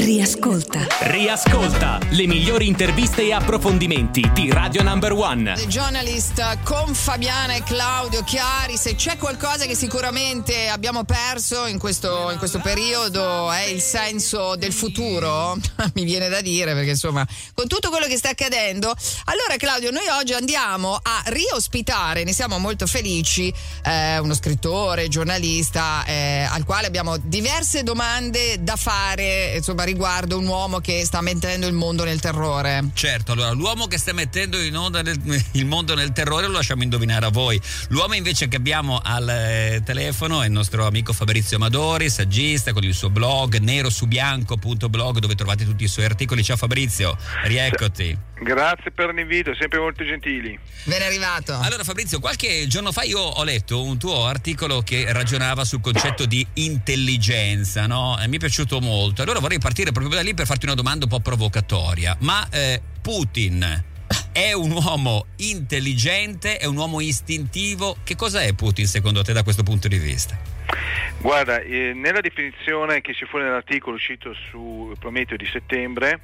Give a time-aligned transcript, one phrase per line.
[0.00, 0.86] Riascolta.
[1.00, 5.52] Riascolta le migliori interviste e approfondimenti di Radio Number One.
[5.52, 8.78] The Journalist con Fabiana e Claudio Chiari.
[8.78, 14.56] Se c'è qualcosa che sicuramente abbiamo perso in questo, in questo periodo è il senso
[14.56, 15.58] del futuro,
[15.92, 18.94] mi viene da dire perché insomma con tutto quello che sta accadendo.
[19.24, 23.52] Allora Claudio, noi oggi andiamo a riospitare, ne siamo molto felici,
[23.84, 30.46] eh, uno scrittore, giornalista eh, al quale abbiamo diverse domande da fare insomma riguardo un
[30.46, 32.90] uomo che sta mettendo il mondo nel terrore.
[32.94, 35.18] Certo, allora l'uomo che sta mettendo in onda nel,
[35.52, 37.60] il mondo nel terrore lo lasciamo indovinare a voi.
[37.88, 42.84] L'uomo invece che abbiamo al eh, telefono è il nostro amico Fabrizio Amadori, saggista con
[42.84, 46.44] il suo blog nerosubianco.blog dove trovate tutti i suoi articoli.
[46.44, 48.29] Ciao Fabrizio, rieccoti.
[48.42, 50.58] Grazie per l'invito, sempre molto gentili.
[50.84, 51.52] Ben arrivato.
[51.60, 56.24] Allora Fabrizio, qualche giorno fa io ho letto un tuo articolo che ragionava sul concetto
[56.24, 58.18] di intelligenza, no?
[58.18, 59.20] E mi è piaciuto molto.
[59.20, 62.16] Allora vorrei partire proprio da lì per farti una domanda un po' provocatoria.
[62.20, 63.84] Ma eh, Putin
[64.32, 67.98] è un uomo intelligente, è un uomo istintivo?
[68.02, 70.38] Che cosa è Putin secondo te da questo punto di vista?
[71.18, 76.20] Guarda, eh, nella definizione che ci fu nell'articolo uscito su Prometeo di settembre,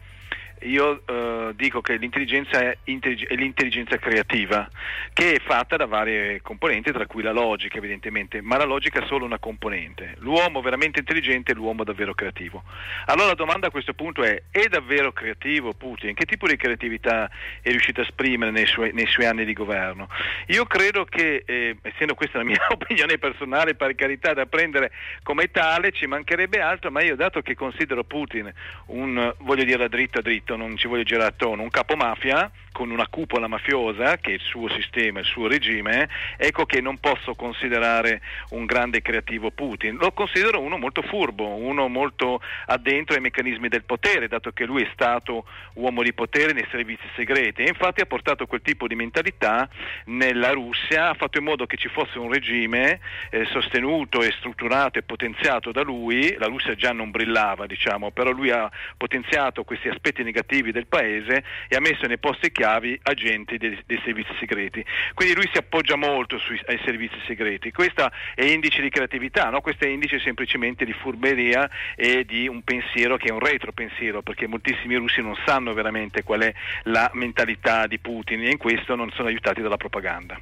[0.63, 4.69] io eh, dico che l'intelligenza è, è, l'intelligenza creativa,
[5.13, 9.07] che è fatta da varie componenti, tra cui la logica evidentemente, ma la logica è
[9.07, 10.15] solo una componente.
[10.19, 12.63] L'uomo veramente intelligente è l'uomo davvero creativo.
[13.07, 16.15] Allora la domanda a questo punto è, è davvero creativo Putin?
[16.15, 20.09] Che tipo di creatività è riuscito a esprimere nei suoi, nei suoi anni di governo?
[20.47, 25.51] Io credo che, eh, essendo questa la mia opinione personale, per carità da prendere come
[25.51, 28.53] tale, ci mancherebbe altro, ma io dato che considero Putin
[28.87, 32.91] un, voglio dire, dritto a dritto, non ci voglio girare attorno, un capo mafia con
[32.91, 37.35] una cupola mafiosa che è il suo sistema, il suo regime, ecco che non posso
[37.35, 43.69] considerare un grande creativo Putin, lo considero uno molto furbo, uno molto addentro ai meccanismi
[43.69, 47.63] del potere, dato che lui è stato uomo di potere nei servizi segreti.
[47.63, 49.67] E infatti ha portato quel tipo di mentalità
[50.07, 54.99] nella Russia, ha fatto in modo che ci fosse un regime eh, sostenuto e strutturato
[54.99, 59.89] e potenziato da lui, la Russia già non brillava diciamo, però lui ha potenziato questi
[59.89, 64.85] aspetti negativi del paese e ha messo nei posti chiavi agenti dei, dei, servizi segreti.
[65.15, 67.71] Quindi lui si appoggia molto sui, ai servizi segreti.
[67.73, 69.61] Questo è indice di creatività, no?
[69.61, 74.47] questo è indice semplicemente di furberia e di un pensiero che è un retropensiero, perché
[74.47, 76.55] moltissimi russi non sanno veramente qual è
[76.85, 80.39] la mentalità di Putin e in questo non sono aiutati dalla propaganda.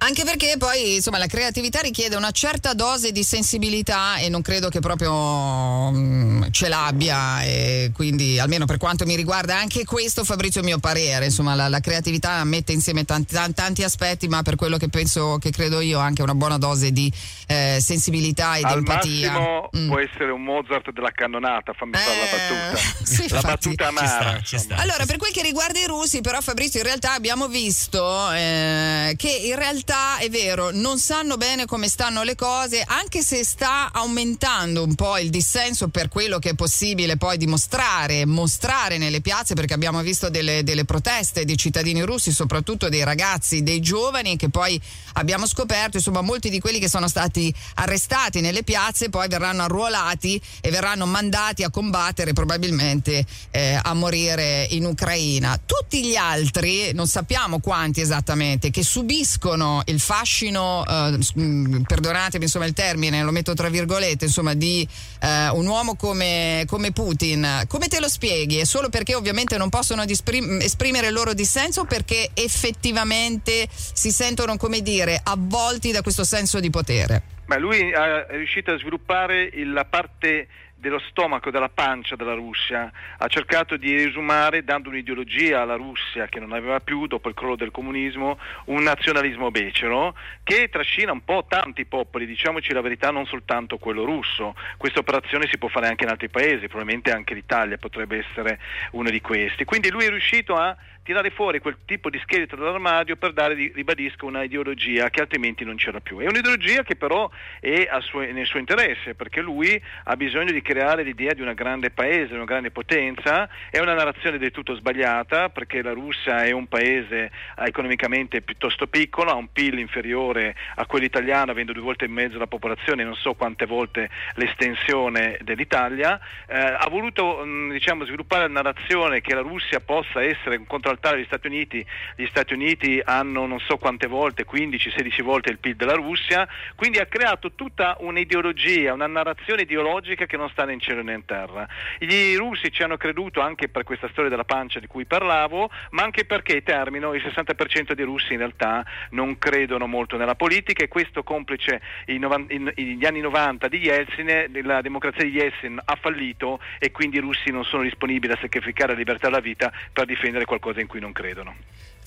[0.00, 4.68] Anche perché poi insomma la creatività richiede una certa dose di sensibilità e non credo
[4.68, 10.60] che proprio um, ce l'abbia e quindi almeno per quanto mi riguarda anche questo Fabrizio
[10.60, 14.54] è il mio parere, insomma la, la creatività mette insieme tanti, tanti, aspetti ma per
[14.54, 17.12] quello che penso che credo io anche una buona dose di
[17.48, 19.32] eh, sensibilità e di empatia.
[19.32, 19.88] Al mm.
[19.88, 22.96] può essere un Mozart della cannonata, fammi eh, fare la battuta.
[23.08, 24.06] Sì, la infatti, battuta amara.
[24.06, 27.14] Ci sta, ci sta, allora per quel che riguarda i russi però Fabrizio in realtà
[27.14, 32.34] abbiamo visto eh, che in realtà realtà è vero, non sanno bene come stanno le
[32.34, 37.38] cose, anche se sta aumentando un po' il dissenso per quello che è possibile poi
[37.38, 43.02] dimostrare, mostrare nelle piazze, perché abbiamo visto delle, delle proteste di cittadini russi, soprattutto dei
[43.02, 44.78] ragazzi, dei giovani, che poi
[45.14, 50.40] abbiamo scoperto, insomma, molti di quelli che sono stati arrestati nelle piazze poi verranno arruolati
[50.60, 55.58] e verranno mandati a combattere probabilmente eh, a morire in Ucraina.
[55.64, 62.66] Tutti gli altri, non sappiamo quanti esattamente, che subiscono il fascino, eh, mm, perdonatemi insomma
[62.66, 64.86] il termine, lo metto tra virgolette, insomma di
[65.20, 68.58] eh, un uomo come, come, Putin, come te lo spieghi?
[68.58, 74.10] È solo perché ovviamente non possono disprim- esprimere il loro dissenso o perché effettivamente si
[74.10, 77.22] sentono, come dire, avvolti da questo senso di potere?
[77.48, 83.26] Beh, lui è riuscito a sviluppare la parte dello stomaco, della pancia della Russia, ha
[83.26, 87.70] cercato di riesumare, dando un'ideologia alla Russia che non aveva più, dopo il crollo del
[87.70, 93.78] comunismo, un nazionalismo becero che trascina un po' tanti popoli, diciamoci la verità, non soltanto
[93.78, 94.54] quello russo.
[94.76, 98.60] Questa operazione si può fare anche in altri paesi, probabilmente anche l'Italia potrebbe essere
[98.92, 99.64] uno di questi.
[99.64, 100.76] Quindi lui è riuscito a
[101.08, 105.76] tirare fuori quel tipo di scheletro dall'armadio per dare, ribadisco, una ideologia che altrimenti non
[105.76, 106.18] c'era più.
[106.18, 111.02] È un'ideologia che però è suo, nel suo interesse, perché lui ha bisogno di creare
[111.02, 115.80] l'idea di un grande paese, una grande potenza, è una narrazione del tutto sbagliata, perché
[115.80, 121.52] la Russia è un paese economicamente piuttosto piccolo, ha un PIL inferiore a quello italiano,
[121.52, 126.86] avendo due volte e mezzo la popolazione, non so quante volte l'estensione dell'Italia, eh, ha
[126.90, 131.24] voluto mh, diciamo, sviluppare la narrazione che la Russia possa essere un contraltare saltare gli
[131.24, 131.84] Stati Uniti,
[132.16, 136.98] gli Stati Uniti hanno non so quante volte, 15-16 volte il PIL della Russia, quindi
[136.98, 141.24] ha creato tutta un'ideologia, una narrazione ideologica che non sta né in cielo né in
[141.24, 141.66] terra.
[142.00, 146.02] I russi ci hanno creduto anche per questa storia della pancia di cui parlavo, ma
[146.02, 150.88] anche perché, termino, il 60% dei russi in realtà non credono molto nella politica e
[150.88, 157.18] questo complice gli anni 90 di Yeltsin, la democrazia di Yeltsin ha fallito e quindi
[157.18, 160.87] i russi non sono disponibili a sacrificare la libertà della vita per difendere qualcosa in
[160.88, 161.54] cui non credono.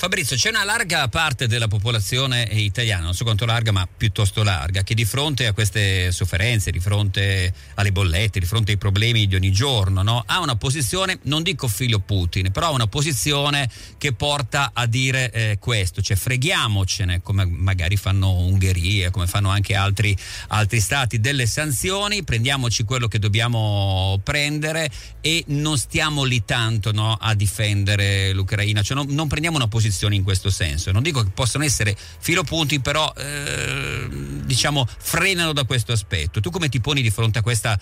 [0.01, 4.81] Fabrizio, c'è una larga parte della popolazione italiana, non so quanto larga, ma piuttosto larga,
[4.81, 9.35] che di fronte a queste sofferenze, di fronte alle bollette, di fronte ai problemi di
[9.35, 10.23] ogni giorno, no?
[10.25, 13.69] ha una posizione, non dico figlio Putin, però ha una posizione
[13.99, 19.75] che porta a dire eh, questo, cioè freghiamocene, come magari fanno Ungheria, come fanno anche
[19.75, 20.17] altri,
[20.47, 24.89] altri stati, delle sanzioni, prendiamoci quello che dobbiamo prendere
[25.21, 29.89] e non stiamo lì tanto no, a difendere l'Ucraina, cioè non, non prendiamo una posizione
[29.91, 30.91] posizioni in questo senso.
[30.91, 34.07] Non dico che possono essere filopunti, però eh,
[34.45, 36.39] diciamo frenano da questo aspetto.
[36.39, 37.77] Tu come ti poni di fronte a questa,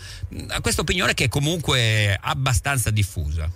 [0.47, 3.50] a questa opinione che è comunque abbastanza diffusa?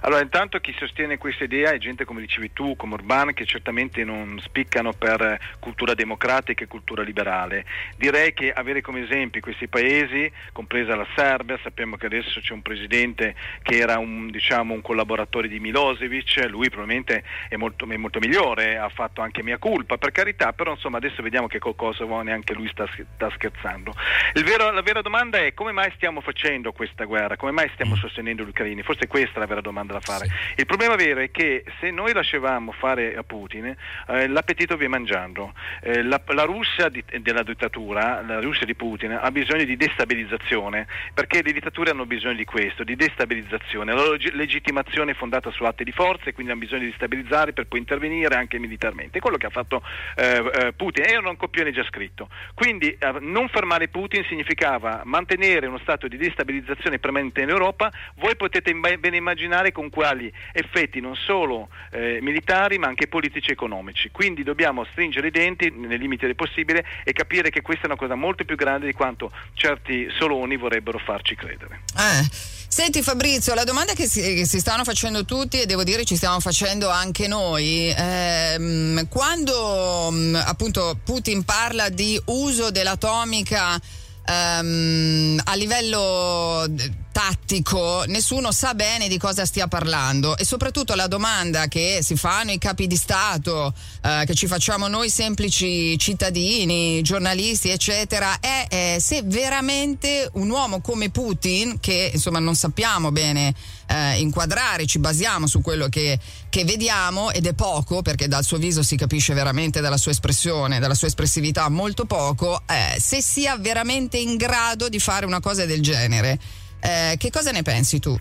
[0.00, 4.04] Allora, intanto chi sostiene questa idea è gente come dicevi tu, come Urban, che certamente
[4.04, 7.64] non spiccano per cultura democratica e cultura liberale.
[7.96, 12.60] Direi che avere come esempi questi paesi, compresa la Serbia, sappiamo che adesso c'è un
[12.60, 18.18] presidente che era un, diciamo, un collaboratore di Milosevic, lui probabilmente è molto, è molto,
[18.18, 22.20] migliore, ha fatto anche mia colpa, per carità, però insomma adesso vediamo che col Kosovo
[22.20, 23.94] neanche lui sta, sta scherzando.
[24.34, 27.98] Vero, la vera domanda è come mai stiamo facendo questa guerra, come mai stiamo mm.
[27.98, 28.82] sostenendo gli ucraini?
[28.82, 30.26] Forse questa è la vera domanda da fare.
[30.26, 30.32] Sì.
[30.56, 33.74] Il problema vero è che se noi lasciavamo fare a Putin,
[34.08, 35.52] eh, l'appetito viene mangiando.
[35.80, 40.86] Eh, la, la, Russia di, della dittatura, la Russia di Putin, ha bisogno di destabilizzazione,
[41.12, 43.92] perché le dittature hanno bisogno di questo, di destabilizzazione.
[43.92, 47.52] La loro legittimazione è fondata su atti di forza e quindi hanno bisogno di stabilizzare
[47.52, 49.18] per poi intervenire anche militarmente.
[49.18, 49.82] È quello che ha fatto
[50.16, 52.28] eh, eh Putin, era un copione già scritto.
[52.54, 57.90] Quindi eh, non fermare Putin significava mantenere uno stato di destabilizzazione permanente in Europa.
[58.16, 63.52] Voi potete ben immaginare con quali effetti non solo eh, militari ma anche politici e
[63.52, 64.10] economici.
[64.10, 67.96] Quindi dobbiamo stringere i denti nei limiti del possibile e capire che questa è una
[67.96, 71.80] cosa molto più grande di quanto certi soloni vorrebbero farci credere.
[71.96, 72.62] Eh.
[72.74, 76.16] Senti Fabrizio, la domanda che si, che si, stanno facendo tutti e devo dire ci
[76.16, 83.80] stiamo facendo anche noi, ehm, quando mm, appunto Putin parla di uso dell'atomica
[84.26, 86.66] ehm, a livello
[87.14, 92.50] tattico, nessuno sa bene di cosa stia parlando e soprattutto la domanda che si fanno
[92.50, 93.72] i capi di Stato,
[94.02, 100.80] eh, che ci facciamo noi semplici cittadini, giornalisti, eccetera, è, è se veramente un uomo
[100.80, 103.54] come Putin, che insomma non sappiamo bene
[103.86, 106.18] eh, inquadrare, ci basiamo su quello che,
[106.48, 110.80] che, vediamo ed è poco perché dal suo viso si capisce veramente dalla sua espressione,
[110.80, 115.64] dalla sua espressività molto poco, eh, se sia veramente in grado di fare una cosa
[115.64, 116.62] del genere.
[116.84, 118.14] Eh, che cosa ne pensi tu?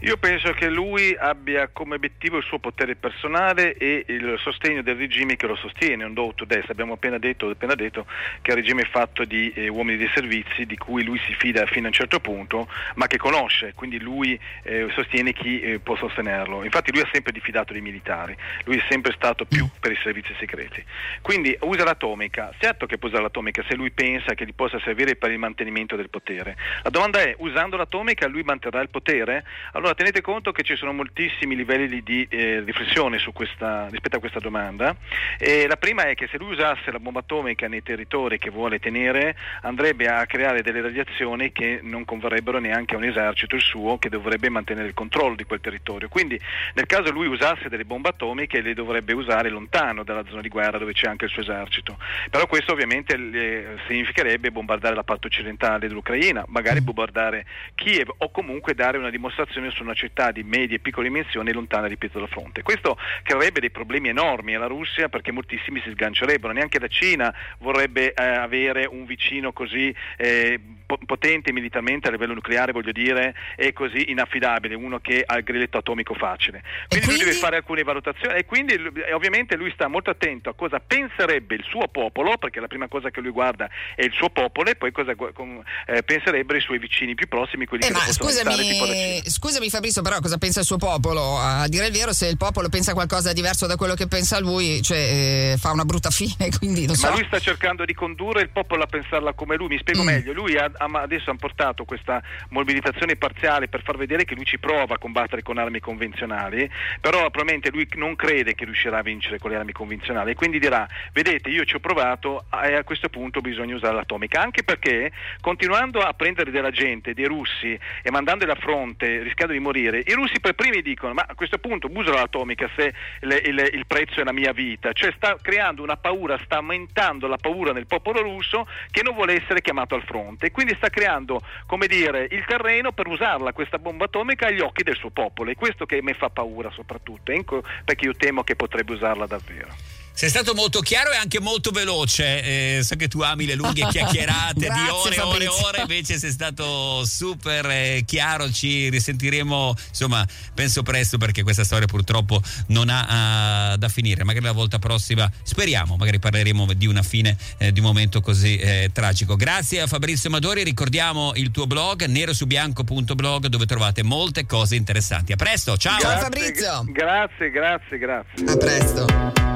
[0.00, 4.94] Io penso che lui abbia come obiettivo il suo potere personale e il sostegno del
[4.94, 6.72] regime che lo sostiene, un do to destra.
[6.72, 8.04] Abbiamo appena detto, appena detto,
[8.42, 11.64] che il regime è fatto di eh, uomini dei servizi di cui lui si fida
[11.64, 15.96] fino a un certo punto, ma che conosce, quindi lui eh, sostiene chi eh, può
[15.96, 16.62] sostenerlo.
[16.62, 20.34] Infatti lui ha sempre diffidato dei militari, lui è sempre stato più per i servizi
[20.38, 20.84] segreti.
[21.22, 25.16] Quindi usa l'atomica, certo che può usare l'atomica se lui pensa che gli possa servire
[25.16, 26.54] per il mantenimento del potere.
[26.82, 29.44] La domanda è, usando l'atomica lui manterrà il potere?
[29.72, 34.18] Allora, allora tenete conto che ci sono moltissimi livelli di eh, riflessione questa, rispetto a
[34.18, 34.96] questa domanda.
[35.38, 38.80] E la prima è che se lui usasse la bomba atomica nei territori che vuole
[38.80, 43.98] tenere andrebbe a creare delle radiazioni che non converrebbero neanche a un esercito il suo
[43.98, 46.08] che dovrebbe mantenere il controllo di quel territorio.
[46.08, 46.40] Quindi
[46.74, 50.78] nel caso lui usasse delle bombe atomiche le dovrebbe usare lontano dalla zona di guerra
[50.78, 51.96] dove c'è anche il suo esercito.
[52.28, 58.74] Però questo ovviamente le, significherebbe bombardare la parte occidentale dell'Ucraina, magari bombardare Kiev o comunque
[58.74, 62.62] dare una dimostrazione su una città di medie e piccole dimensioni lontana, ripeto, dal fronte.
[62.62, 68.12] Questo creerebbe dei problemi enormi alla Russia perché moltissimi si sgancerebbero, neanche la Cina vorrebbe
[68.14, 70.58] eh, avere un vicino così eh,
[71.04, 75.78] potente militarmente a livello nucleare, voglio dire, e così inaffidabile, uno che ha il grilletto
[75.78, 76.62] atomico facile.
[76.88, 80.50] Quindi, quindi, lui deve fare alcune valutazioni e quindi e ovviamente lui sta molto attento
[80.50, 84.12] a cosa penserebbe il suo popolo, perché la prima cosa che lui guarda è il
[84.12, 87.92] suo popolo e poi cosa eh, penserebbero i suoi vicini più prossimi, quelli eh, che
[87.92, 89.30] lo possono scusami, stare, tipo la Cina.
[89.30, 91.38] Scusami Fabrizio, però cosa pensa il suo popolo?
[91.38, 94.82] A dire il vero, se il popolo pensa qualcosa diverso da quello che pensa lui,
[94.82, 96.48] cioè, eh, fa una brutta fine.
[96.58, 97.08] Quindi, so.
[97.08, 99.68] Ma lui sta cercando di condurre il popolo a pensarla come lui.
[99.68, 100.06] Mi spiego mm.
[100.06, 100.32] meglio.
[100.32, 104.94] Lui ha, adesso hanno portato questa mobilitazione parziale per far vedere che lui ci prova
[104.94, 109.50] a combattere con armi convenzionali, però probabilmente lui non crede che riuscirà a vincere con
[109.50, 113.40] le armi convenzionali e quindi dirà, vedete io ci ho provato e a questo punto
[113.40, 118.56] bisogna usare l'atomica, anche perché continuando a prendere della gente, dei russi e mandandoli a
[118.56, 122.68] fronte rischiando di morire, i russi per primi dicono ma a questo punto uso l'atomica
[122.76, 126.56] se il, il, il prezzo è la mia vita, cioè sta creando una paura, sta
[126.56, 130.46] aumentando la paura nel popolo russo che non vuole essere chiamato al fronte.
[130.46, 131.40] E quindi sta creando
[131.86, 135.50] dire, il terreno per usarla questa bomba atomica agli occhi del suo popolo.
[135.52, 139.95] È questo che mi fa paura soprattutto, ecco perché io temo che potrebbe usarla davvero.
[140.16, 142.78] Sei stato molto chiaro e anche molto veloce.
[142.78, 145.80] Eh, so che tu ami le lunghe chiacchierate Grazie, di ore e ore e ore,
[145.82, 148.50] invece sei stato super eh, chiaro.
[148.50, 154.24] Ci risentiremo, insomma, penso presto perché questa storia purtroppo non ha ah, da finire.
[154.24, 158.56] Magari la volta prossima, speriamo, magari parleremo di una fine eh, di un momento così
[158.56, 159.36] eh, tragico.
[159.36, 165.32] Grazie a Fabrizio Madori, ricordiamo il tuo blog nerosubianco.blog dove trovate molte cose interessanti.
[165.32, 166.00] A presto, ciao!
[166.00, 166.84] Ciao, Fabrizio.
[166.86, 168.46] Grazie, grazie, grazie.
[168.46, 169.55] A presto.